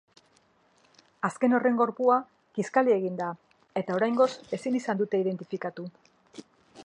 Azken 1.27 1.53
horren 1.57 1.75
gorpua 1.81 2.15
kiskali 2.59 2.95
egin 2.95 3.21
da 3.21 3.29
eta 3.83 3.97
oraingoz 3.99 4.29
ezin 4.59 4.79
izan 4.83 5.03
dute 5.03 5.23
identifikatu. 5.25 5.89